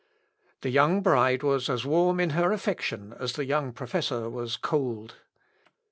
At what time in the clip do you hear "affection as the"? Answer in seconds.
2.51-3.45